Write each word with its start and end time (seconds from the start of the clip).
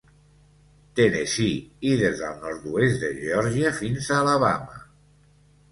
Tennessee 0.99 1.89
i 1.89 1.91
des 2.01 2.17
del 2.23 2.41
nord-oest 2.47 3.01
de 3.07 3.13
Geòrgia 3.21 3.77
fins 3.83 4.11
a 4.17 4.21
Alabama. 4.25 4.85